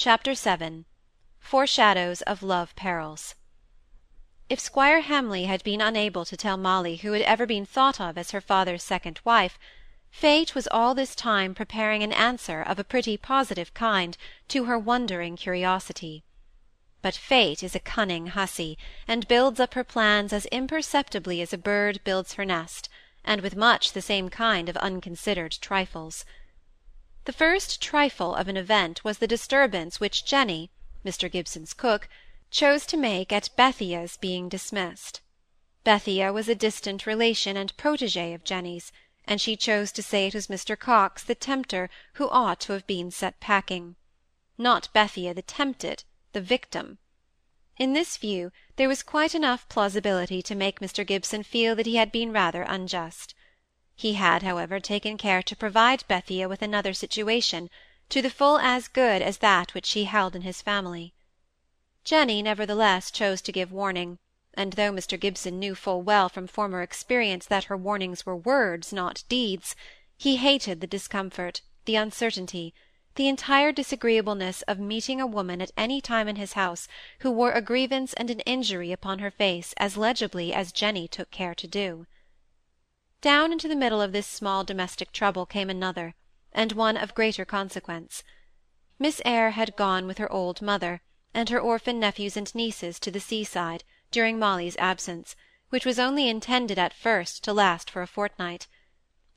[0.00, 0.84] Chapter VII
[1.40, 3.34] Foreshadows of Love Perils
[4.48, 8.16] If Squire Hamley had been unable to tell Molly who had ever been thought of
[8.16, 9.58] as her father's second wife,
[10.08, 14.16] Fate was all this time preparing an answer of a pretty positive kind
[14.46, 16.22] to her wondering curiosity.
[17.02, 18.78] But Fate is a cunning hussy,
[19.08, 22.88] and builds up her plans as imperceptibly as a bird builds her nest,
[23.24, 26.24] and with much the same kind of unconsidered trifles.
[27.28, 30.70] The first trifle of an event was the disturbance which Jenny,
[31.04, 32.08] Mr Gibson's cook,
[32.50, 35.20] chose to make at Bethia's being dismissed.
[35.84, 38.92] Bethia was a distant relation and protégée of Jenny's,
[39.26, 42.86] and she chose to say it was Mr Coxe the tempter who ought to have
[42.86, 43.96] been set packing.
[44.56, 46.96] Not Bethia the tempted, the victim.
[47.76, 51.96] In this view there was quite enough plausibility to make Mr Gibson feel that he
[51.96, 53.34] had been rather unjust.
[54.00, 57.68] He had, however, taken care to provide Bethia with another situation,
[58.10, 61.14] to the full as good as that which she held in his family.
[62.04, 64.20] Jenny, nevertheless, chose to give warning,
[64.54, 68.92] and though Mr Gibson knew full well from former experience that her warnings were words,
[68.92, 69.74] not deeds,
[70.16, 72.72] he hated the discomfort, the uncertainty,
[73.16, 76.86] the entire disagreeableness of meeting a woman at any time in his house
[77.18, 81.32] who wore a grievance and an injury upon her face as legibly as Jenny took
[81.32, 82.06] care to do.
[83.20, 86.14] Down into the middle of this small domestic trouble came another,
[86.52, 88.22] and one of greater consequence.
[88.96, 91.02] Miss Eyre had gone with her old mother,
[91.34, 95.34] and her orphan nephews and nieces to the seaside, during Molly's absence,
[95.70, 98.68] which was only intended at first to last for a fortnight.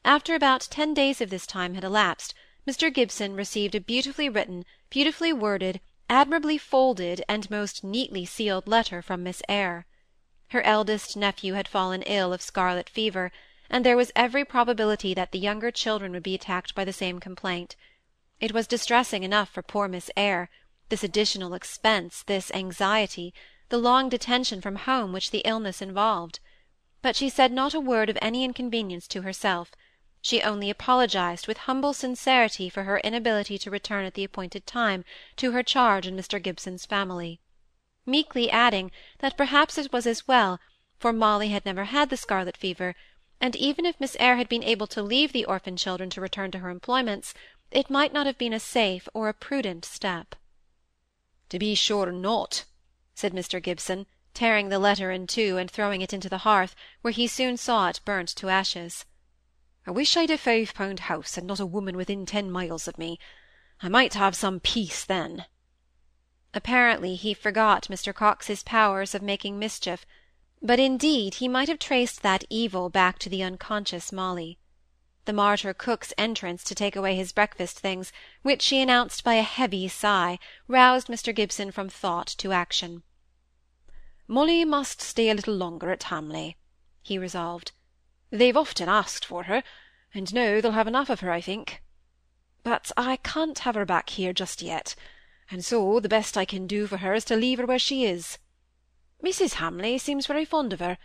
[0.06, 2.36] After about ten days of this time had elapsed,
[2.68, 9.02] Mr Gibson received a beautifully written, beautifully worded, admirably folded, and most neatly sealed letter
[9.02, 9.88] from Miss Eyre.
[10.50, 13.32] Her eldest nephew had fallen ill of scarlet fever,
[13.73, 17.19] and there was every probability that the younger children would be attacked by the same
[17.19, 17.77] complaint.
[18.41, 20.50] It was distressing enough for poor Miss Eyre,
[20.89, 23.33] this additional expense, this anxiety,
[23.69, 26.42] the long detention from home which the illness involved.
[27.02, 29.71] But she said not a word of any inconvenience to herself;
[30.21, 35.05] she only apologized with humble sincerity for her inability to return at the appointed time
[35.37, 37.39] to her charge and Mr Gibson's family;
[38.05, 40.60] meekly adding that perhaps it was as well,
[40.99, 42.95] for Molly had never had the scarlet fever
[43.42, 46.52] and even if Miss Eyre had been able to leave the orphan children to return
[46.52, 47.34] to her employments,
[47.72, 50.36] it might not have been a safe or a prudent step.
[51.50, 52.66] To be sure not,
[53.16, 57.12] said Mr Gibson, tearing the letter in two and throwing it into the hearth, where
[57.12, 59.06] he soon saw it burnt to ashes.
[59.88, 63.00] I wish I'd a five pound house, and not a woman within ten miles of
[63.00, 63.20] me.
[63.82, 65.46] I might have some peace then.
[66.54, 70.06] Apparently he forgot Mr Coxe's powers of making mischief,
[70.61, 74.60] but indeed he might have traced that evil back to the unconscious Molly.
[75.26, 78.11] The martyr cook's entrance to take away his breakfast things,
[78.44, 83.04] which she announced by a heavy sigh, roused Mr Gibson from thought to action.
[84.27, 86.58] Molly must stay a little longer at Hamley,
[87.02, 87.72] he resolved.
[88.30, 89.64] They've often asked for her,
[90.14, 91.82] and now they'll have enough of her, I think.
[92.64, 94.95] But I can't have her back here just yet,
[95.49, 98.05] and so the best I can do for her is to leave her where she
[98.05, 98.38] is.
[99.23, 99.54] Mrs.
[99.54, 100.98] Hamley seems very fond of her,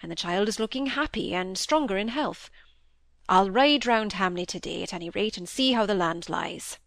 [0.00, 2.50] and the child is looking happy and stronger in health.
[3.28, 6.78] I'll ride round Hamley to-day, at any rate, and see how the land lies.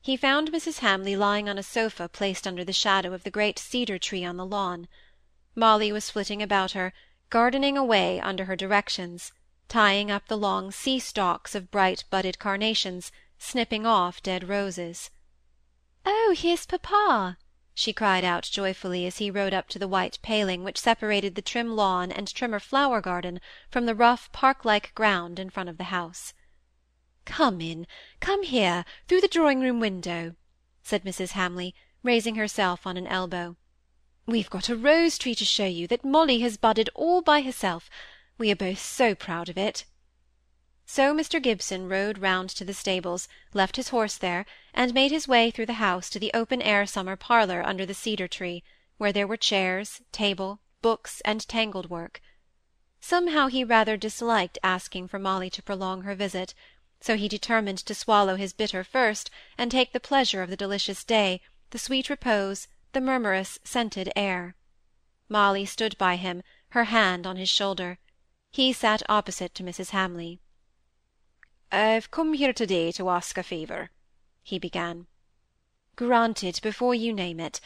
[0.00, 0.78] He found Mrs.
[0.78, 4.36] Hamley lying on a sofa placed under the shadow of the great cedar tree on
[4.36, 4.88] the lawn.
[5.54, 6.92] Molly was flitting about her,
[7.30, 9.32] gardening away under her directions,
[9.68, 15.10] tying up the long sea stalks of bright budded carnations, snipping off dead roses.
[16.06, 17.36] "Oh, here's papa!"
[17.80, 21.40] She cried out joyfully as he rode up to the white paling which separated the
[21.40, 23.40] trim lawn and trimmer flower garden
[23.70, 26.34] from the rough park-like ground in front of the house.
[27.24, 27.86] "Come in,
[28.18, 30.34] come here, through the drawing-room window,"
[30.82, 31.30] said Mrs.
[31.30, 31.72] Hamley,
[32.02, 33.56] raising herself on an elbow.
[34.26, 37.88] "We've got a rose tree to show you that Molly has budded all by herself.
[38.38, 39.84] We are both so proud of it.
[40.90, 45.28] So Mr Gibson rode round to the stables, left his horse there, and made his
[45.28, 48.64] way through the house to the open-air summer parlour under the cedar tree,
[48.96, 52.22] where there were chairs, table, books, and tangled work.
[53.02, 56.54] Somehow he rather disliked asking for Molly to prolong her visit,
[57.02, 61.04] so he determined to swallow his bitter first, and take the pleasure of the delicious
[61.04, 64.56] day, the sweet repose, the murmurous, scented air.
[65.28, 67.98] Molly stood by him, her hand on his shoulder.
[68.50, 69.90] He sat opposite to Mrs.
[69.90, 70.40] Hamley.
[71.70, 73.90] "I've come here to-day to ask a favour,"
[74.42, 75.06] he began.
[75.96, 77.60] "Granted before you name it.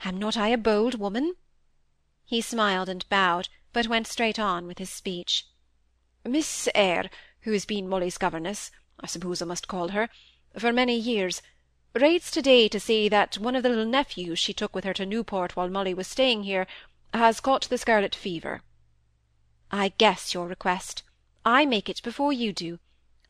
[0.00, 1.36] Am not I a bold woman?"
[2.24, 5.46] He smiled and bowed, but went straight on with his speech.
[6.24, 7.08] "Miss Eyre,
[7.42, 10.08] who has been Molly's governess, I suppose I must call her,
[10.58, 11.40] for many years,
[11.94, 15.06] writes to-day to say that one of the little nephews she took with her to
[15.06, 16.66] Newport while Molly was staying here
[17.12, 18.62] has caught the scarlet fever.
[19.70, 21.04] I guess your request.
[21.44, 22.80] I make it before you do.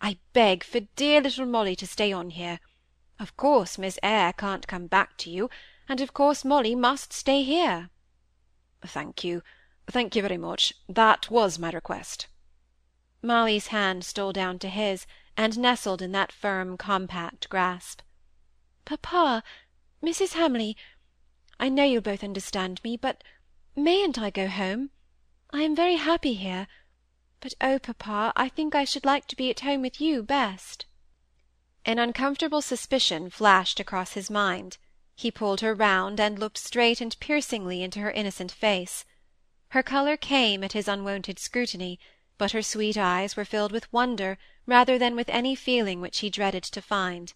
[0.04, 2.60] I beg for dear little Molly to stay on here.
[3.18, 5.48] Of course Miss Eyre can't come back to you,
[5.88, 7.88] and of course Molly must stay here.
[8.86, 9.42] Thank you.
[9.86, 10.74] Thank you very much.
[10.90, 12.26] That was my request.
[13.22, 15.06] Molly's hand stole down to his,
[15.38, 18.02] and nestled in that firm, compact grasp.
[18.84, 19.42] Papa,
[20.02, 20.34] Mrs.
[20.34, 20.76] Hamley,
[21.58, 23.24] I know you'll both understand me, but
[23.74, 24.90] mayn't I go home?
[25.50, 26.66] I am very happy here,
[27.44, 30.86] but oh, papa, I think I should like to be at home with you best.
[31.84, 34.78] An uncomfortable suspicion flashed across his mind.
[35.14, 39.04] He pulled her round, and looked straight and piercingly into her innocent face.
[39.68, 42.00] Her colour came at his unwonted scrutiny,
[42.38, 46.30] but her sweet eyes were filled with wonder rather than with any feeling which he
[46.30, 47.34] dreaded to find.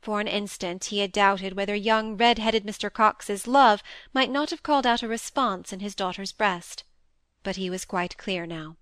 [0.00, 2.92] For an instant he had doubted whether young red-headed Mr.
[2.92, 6.82] Coxe's love might not have called out a response in his daughter's breast.
[7.44, 8.78] But he was quite clear now.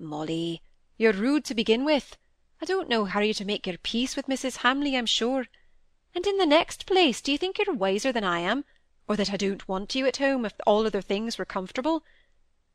[0.00, 0.62] Molly,
[0.96, 2.16] you're rude to begin with.
[2.62, 4.58] I don't know how you're to make your peace with Mrs.
[4.58, 5.46] Hamley, I'm sure.
[6.14, 8.64] And in the next place, do you think you're wiser than I am,
[9.08, 12.04] or that I don't want you at home if all other things were comfortable?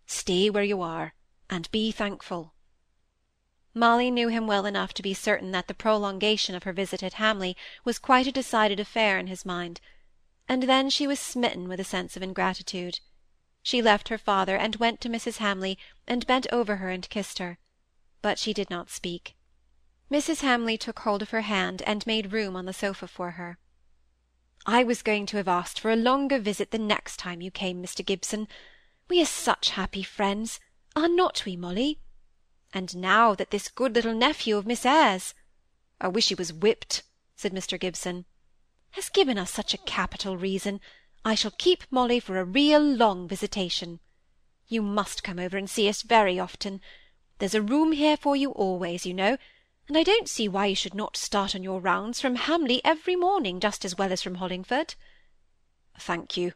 [0.06, 1.14] Stay where you are,
[1.50, 2.54] and be thankful.
[3.74, 7.14] Molly knew him well enough to be certain that the prolongation of her visit at
[7.14, 9.80] Hamley was quite a decided affair in his mind,
[10.48, 13.00] and then she was smitten with a sense of ingratitude.
[13.63, 15.38] She left her father, and went to Mrs.
[15.38, 17.57] Hamley, and bent over her and kissed her.
[18.21, 19.36] But she did not speak.
[20.12, 20.42] Mrs.
[20.42, 23.57] Hamley took hold of her hand, and made room on the sofa for her.
[24.65, 27.81] I was going to have asked for a longer visit the next time you came,
[27.81, 28.06] Mr.
[28.06, 28.48] Gibson.
[29.10, 30.60] We are such happy friends,
[30.95, 32.00] are not we, Molly?
[32.74, 35.33] And now that this good little nephew of Miss Eyre's
[36.01, 37.04] I wish he was whipped,
[37.36, 37.80] said Mr.
[37.80, 38.25] Gibson,
[38.92, 40.81] has given us such a capital reason,
[41.25, 44.00] I shall keep Molly for a real long visitation.
[44.68, 46.81] You must come over and see us very often.
[47.40, 49.38] There's a room here for you always, you know,
[49.88, 53.16] and I don't see why you should not start on your rounds from Hamley every
[53.16, 54.96] morning just as well as from Hollingford.
[56.00, 56.54] Thank you.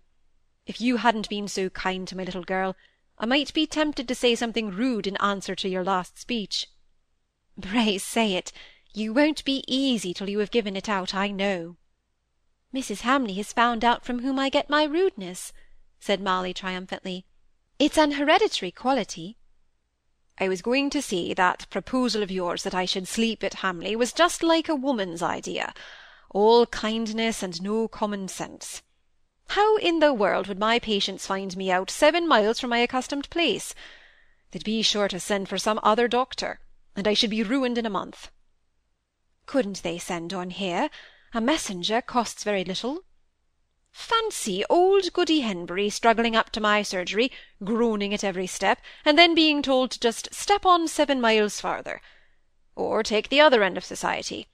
[0.66, 2.76] If you hadn't been so kind to my little girl,
[3.18, 6.68] I might be tempted to say something rude in answer to your last speech.
[7.62, 8.52] Pray say it.
[8.94, 11.78] You won't be easy till you have given it out, I know.
[12.74, 13.02] Mrs.
[13.02, 15.54] Hamley has found out from whom I get my rudeness,
[16.00, 17.26] said Molly triumphantly.
[17.80, 19.38] It's an hereditary quality.
[20.40, 23.96] I was going to say that proposal of yours that I should sleep at Hamley
[23.96, 25.74] was just like a woman's idea,
[26.30, 28.84] all kindness and no common sense.
[29.50, 33.30] How in the world would my patients find me out seven miles from my accustomed
[33.30, 33.74] place?
[34.52, 36.60] They'd be sure to send for some other doctor,
[36.96, 38.30] and I should be ruined in a month.
[39.46, 40.90] Couldn't they send on here?
[41.34, 43.04] A messenger costs very little.
[43.92, 47.32] Fancy old Goody Henbury struggling up to my surgery,
[47.64, 52.02] groaning at every step, and then being told to just step on seven miles farther.
[52.76, 54.48] Or take the other end of society.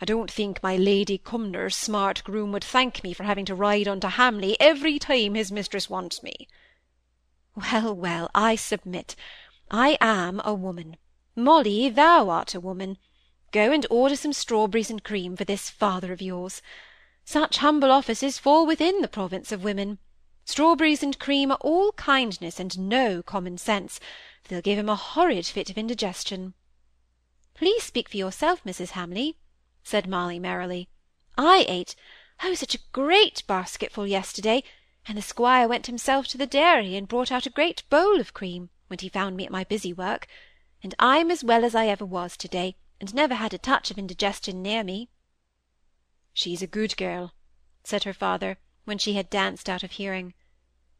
[0.00, 3.88] I don't think my Lady Cumnor's smart groom would thank me for having to ride
[3.88, 6.48] on to Hamley every time his mistress wants me.
[7.54, 9.16] Well, well, I submit.
[9.70, 10.96] I am a woman.
[11.34, 12.98] Molly, thou art a woman.
[13.52, 16.62] Go and order some strawberries and cream for this father of yours.
[17.24, 19.98] Such humble offices fall within the province of women.
[20.44, 24.00] Strawberries and cream are all kindness and no common sense.
[24.48, 26.54] They'll give him a horrid fit of indigestion.
[27.54, 28.90] Please speak for yourself, Mrs.
[28.90, 29.36] Hamley
[29.84, 30.88] said Molly merrily.
[31.36, 31.96] I ate,
[32.42, 34.62] oh, such a great basketful yesterday,
[35.06, 38.32] and the squire went himself to the dairy and brought out a great bowl of
[38.32, 40.26] cream, when he found me at my busy work,
[40.82, 43.98] and I'm as well as I ever was to-day, and never had a touch of
[43.98, 45.08] indigestion near me.
[46.32, 47.34] She's a good girl,
[47.82, 50.34] said her father, when she had danced out of hearing.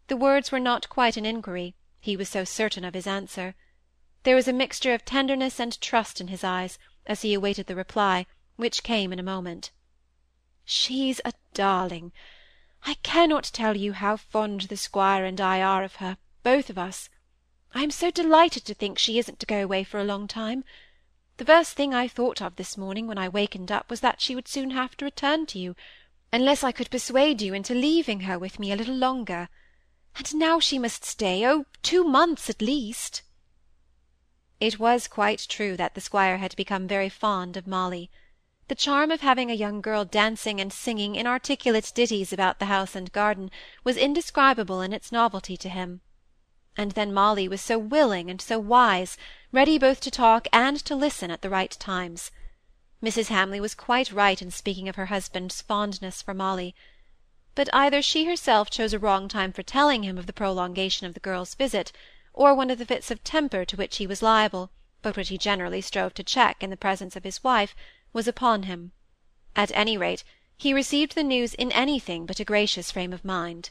[0.09, 3.55] The words were not quite an inquiry, he was so certain of his answer.
[4.25, 7.77] There was a mixture of tenderness and trust in his eyes, as he awaited the
[7.77, 9.71] reply, which came in a moment.
[10.65, 12.11] She's a darling.
[12.85, 16.79] I cannot tell you how fond the squire and I are of her, both of
[16.79, 17.09] us.
[17.73, 20.65] I am so delighted to think she isn't to go away for a long time.
[21.39, 24.35] The first thing I thought of this morning when I wakened up was that she
[24.35, 25.75] would soon have to return to you,
[26.33, 29.49] unless I could persuade you into leaving her with me a little longer.
[30.15, 33.23] And now she must stay, oh, two months at least.
[34.61, 38.11] It was quite true that the squire had become very fond of Molly.
[38.69, 42.95] The charm of having a young girl dancing and singing inarticulate ditties about the house
[42.95, 43.51] and garden
[43.83, 46.03] was indescribable in its novelty to him.
[46.77, 49.19] And then Molly was so willing and so wise,
[49.53, 52.31] ready both to talk and to listen at the right times.
[53.03, 53.29] Mrs.
[53.29, 56.75] Hamley was quite right in speaking of her husband's fondness for Molly.
[57.55, 61.13] But either she herself chose a wrong time for telling him of the prolongation of
[61.13, 61.93] the girl's visit,
[62.33, 64.71] or one of the fits of temper to which he was liable,
[65.03, 67.75] but which he generally strove to check in the presence of his wife,
[68.15, 68.93] was upon him.
[69.55, 70.25] At any rate,
[70.57, 73.71] he received the news in anything but a gracious frame of mind.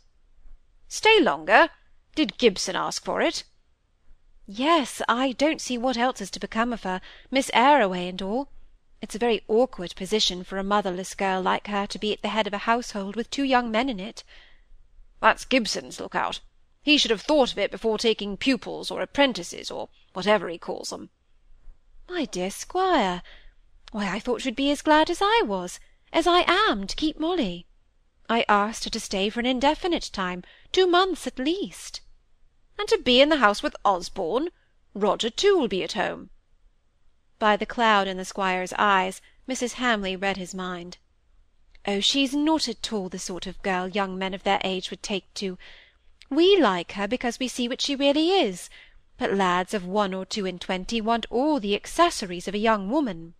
[0.88, 1.70] "Stay longer?
[2.14, 3.46] Did Gibson ask for it?"
[4.46, 7.00] "Yes, I don't see what else is to become of her,
[7.30, 8.50] Miss Eyre away and all.
[9.02, 12.28] It's a very awkward position for a motherless girl like her to be at the
[12.28, 14.26] head of a household with two young men in it."
[15.22, 16.42] "That's Gibson's look-out.
[16.82, 20.90] He should have thought of it before taking pupils or apprentices, or whatever he calls
[20.90, 21.12] them."
[22.10, 23.24] "My dear Squire!
[23.94, 25.80] Why, I thought you'd be as glad as I was,
[26.12, 27.68] as I am, to keep Molly.
[28.34, 32.00] I asked her to stay for an indefinite time, two months at least."
[32.80, 34.52] "And to be in the house with Osborne?
[34.94, 36.30] Roger, too, will be at home.
[37.40, 39.74] By the cloud in the squire's eyes, Mrs.
[39.74, 40.98] Hamley read his mind.
[41.86, 45.04] "Oh, she's not at all the sort of girl young men of their age would
[45.04, 45.58] take to.
[46.30, 48.70] We like her because we see what she really is,
[49.18, 52.90] but lads of one or two and twenty want all the accessories of a young
[52.90, 53.34] woman."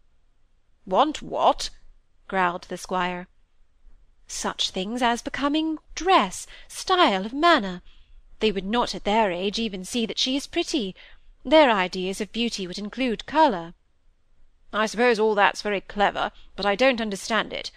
[0.86, 1.70] "Want what?"
[2.28, 3.30] growled the squire.
[4.34, 7.82] "Such things as becoming dress, style of manner.
[8.40, 10.96] They would not at their age even see that she is pretty.
[11.44, 13.74] Their ideas of beauty would include colour.
[14.72, 17.72] I suppose all that's very clever, but I don't understand it.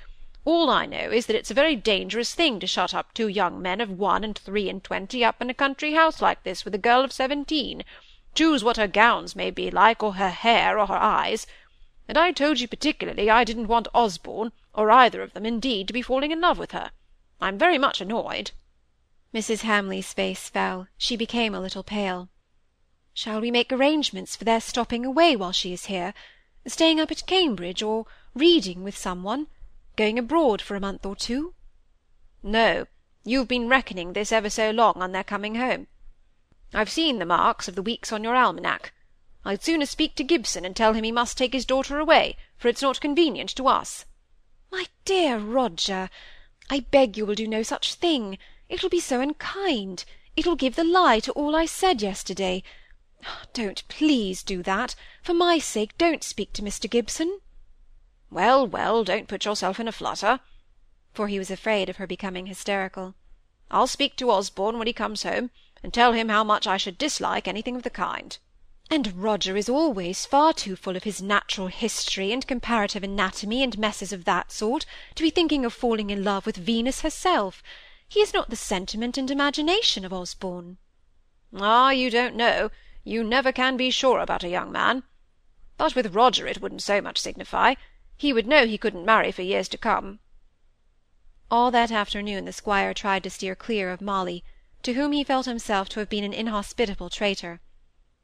[0.45, 3.61] All I know is that it's a very dangerous thing to shut up two young
[3.61, 6.75] men of one and three and twenty up in a country house like this with
[6.77, 7.85] a girl of seventeen,
[8.33, 11.49] choose what her gowns may be like, or her hair, or her eyes.
[12.07, 15.93] And I told you particularly I didn't want Osborne, or either of them, indeed, to
[15.93, 16.91] be falling in love with her.
[17.41, 18.51] I'm very much annoyed."
[19.33, 19.61] Mrs.
[19.61, 22.29] Hamley's face fell; she became a little pale.
[23.13, 26.13] "Shall we make arrangements for their stopping away while she is here?
[26.67, 29.47] Staying up at Cambridge, or reading with some one?
[29.95, 31.55] Going abroad for a month or two?"
[32.43, 32.89] "No.
[33.23, 35.87] You've been reckoning this ever so long on their coming home.
[36.73, 38.93] I've seen the marks of the weeks on your almanac.
[39.45, 42.67] I'd sooner speak to Gibson and tell him he must take his daughter away, for
[42.67, 44.05] it's not convenient to us."
[44.77, 46.11] "My dear Roger,
[46.69, 48.39] I beg you will do no such thing.
[48.69, 50.05] It will be so unkind.
[50.35, 52.65] It will give the lie to all I said yesterday.
[53.53, 54.97] Don't please do that.
[55.23, 56.91] For my sake, don't speak to Mr.
[56.91, 57.39] Gibson."
[58.33, 60.41] "Well, well, don't put yourself in a flutter,"
[61.13, 63.15] for he was afraid of her becoming hysterical.
[63.71, 65.53] "I'll speak to Osborne when he comes home,
[65.85, 68.37] and tell him how much I should dislike anything of the kind."
[68.91, 73.79] "And Roger is always far too full of his natural history and comparative anatomy and
[73.79, 77.63] messes of that sort, to be thinking of falling in love with Venus herself.
[78.07, 80.77] He has not the sentiment and imagination of Osborne."
[81.57, 82.71] "Ah, you don't know.
[83.05, 85.05] You never can be sure about a young man.
[85.79, 87.77] But with Roger it wouldn't so much signify.
[88.19, 90.21] He would know he couldn't marry for years to come."
[91.51, 94.45] All that afternoon the squire tried to steer clear of Molly,
[94.83, 97.63] to whom he felt himself to have been an inhospitable traitor.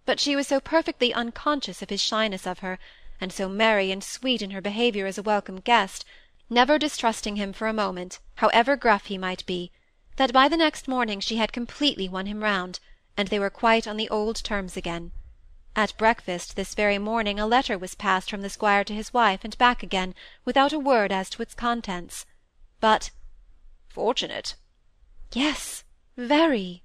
[0.07, 2.79] But she was so perfectly unconscious of his shyness of her,
[3.21, 6.05] and so merry and sweet in her behaviour as a welcome guest,
[6.49, 9.71] never distrusting him for a moment, however gruff he might be,
[10.17, 12.81] that by the next morning she had completely won him round
[13.17, 15.13] and they were quite on the old terms again.
[15.77, 19.45] At breakfast this very morning a letter was passed from the squire to his wife
[19.45, 20.15] and back again,
[20.45, 22.25] without a word as to its contents.
[22.81, 23.11] But
[23.89, 24.57] fortunate.
[25.33, 25.85] Yes,
[26.17, 26.83] very.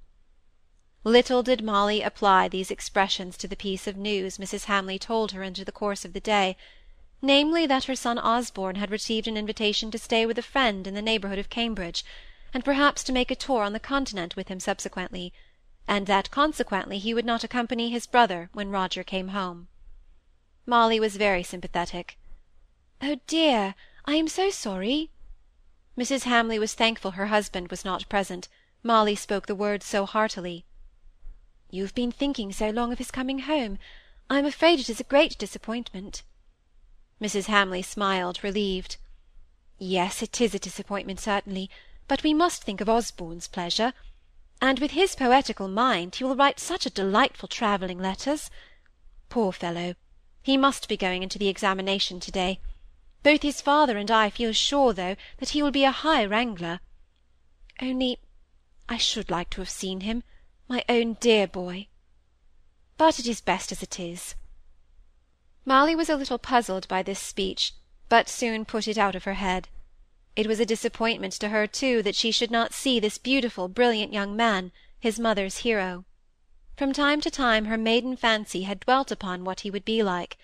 [1.07, 4.65] Little did Molly apply these expressions to the piece of news Mrs.
[4.65, 6.57] Hamley told her in the course of the day,
[7.21, 10.95] namely that her son Osborne had received an invitation to stay with a friend in
[10.95, 12.03] the neighbourhood of Cambridge,
[12.55, 15.31] and perhaps to make a tour on the Continent with him subsequently
[15.88, 19.67] and that consequently he would not accompany his brother when Roger came home.
[20.65, 22.17] Molly was very sympathetic.
[23.00, 25.12] "Oh dear, I am so sorry."
[25.95, 26.24] Mrs.
[26.24, 28.47] Hamley was thankful her husband was not present,
[28.81, 30.65] Molly spoke the words so heartily.
[31.75, 33.79] "You have been thinking so long of his coming home.
[34.29, 36.24] I am afraid it is a great disappointment."
[37.22, 37.48] Mrs.
[37.48, 38.96] Hamley smiled, relieved.
[39.77, 41.70] "Yes, it is a disappointment, certainly,
[42.08, 43.91] but we must think of Osborne's pleasure.
[44.62, 48.50] And with his poetical mind he will write such a delightful travelling letters.
[49.27, 49.96] Poor fellow!
[50.41, 52.62] He must be going into the examination to-day.
[53.22, 56.79] Both his father and I feel sure, though, that he will be a high wrangler.
[57.82, 58.22] Only
[58.88, 60.24] I should like to have seen him,
[60.67, 61.88] my own dear boy.
[62.98, 64.34] But it is best as it is.
[65.63, 67.74] Molly was a little puzzled by this speech,
[68.10, 69.69] but soon put it out of her head.
[70.36, 74.12] It was a disappointment to her, too, that she should not see this beautiful, brilliant
[74.12, 76.03] young man, his mother's hero.
[76.75, 80.36] From time to time her maiden fancy had dwelt upon what he would be like,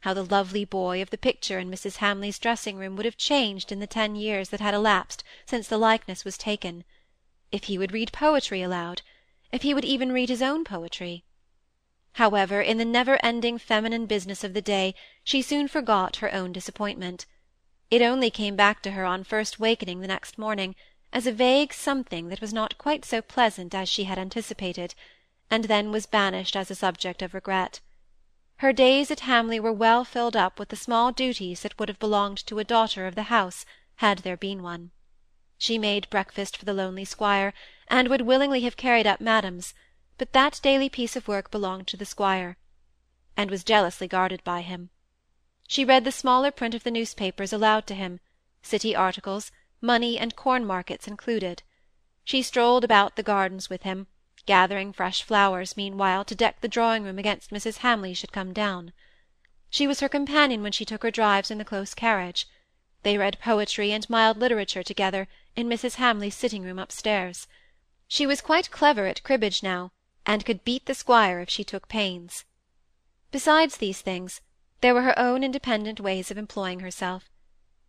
[0.00, 1.98] how the lovely boy of the picture in Mrs.
[1.98, 6.24] Hamley's dressing-room would have changed in the ten years that had elapsed since the likeness
[6.24, 6.82] was taken;
[7.52, 9.02] if he would read poetry aloud;
[9.52, 11.24] if he would even read his own poetry.
[12.14, 17.26] However, in the never-ending feminine business of the day, she soon forgot her own disappointment.
[17.90, 20.74] It only came back to her on first wakening the next morning,
[21.12, 24.94] as a vague something that was not quite so pleasant as she had anticipated,
[25.50, 27.80] and then was banished as a subject of regret.
[28.56, 31.98] Her days at Hamley were well filled up with the small duties that would have
[31.98, 33.64] belonged to a daughter of the house
[33.96, 34.90] had there been one.
[35.58, 37.52] She made breakfast for the lonely squire,
[37.90, 39.74] and would willingly have carried up madam's,
[40.16, 42.56] but that daily piece of work belonged to the squire,
[43.36, 44.90] and was jealously guarded by him.
[45.66, 48.20] She read the smaller print of the newspapers aloud to him,
[48.62, 51.62] city articles, money and corn markets included.
[52.24, 54.06] She strolled about the gardens with him,
[54.46, 57.78] gathering fresh flowers, meanwhile, to deck the drawing-room against Mrs.
[57.78, 58.92] Hamley should come down.
[59.68, 62.46] She was her companion when she took her drives in the close carriage.
[63.02, 65.96] They read poetry and mild literature together in Mrs.
[65.96, 67.48] Hamley's sitting-room upstairs.
[68.12, 69.92] She was quite clever at cribbage now,
[70.26, 72.44] and could beat the squire if she took pains.
[73.30, 74.40] Besides these things,
[74.80, 77.30] there were her own independent ways of employing herself.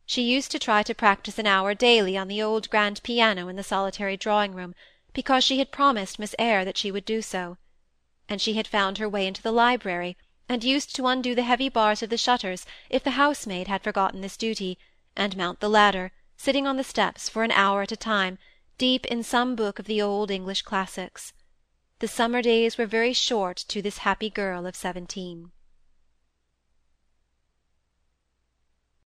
[0.05, 3.55] She used to try to practise an hour daily on the old grand piano in
[3.55, 4.75] the solitary drawing-room,
[5.11, 7.57] because she had promised Miss Eyre that she would do so;
[8.29, 11.67] and she had found her way into the library, and used to undo the heavy
[11.67, 14.77] bars of the shutters if the housemaid had forgotten this duty,
[15.15, 18.37] and mount the ladder, sitting on the steps for an hour at a time,
[18.81, 21.33] deep in some book of the old English classics.
[21.99, 25.51] The summer days were very short to this happy girl of seventeen.